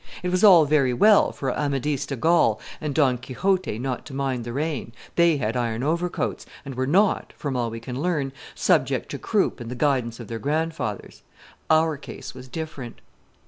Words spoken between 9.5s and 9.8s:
and the